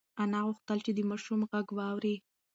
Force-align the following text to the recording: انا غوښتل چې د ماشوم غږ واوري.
انا 0.21 0.39
غوښتل 0.47 0.77
چې 0.85 0.91
د 0.93 0.99
ماشوم 1.09 1.39
غږ 1.51 1.67
واوري. 1.77 2.15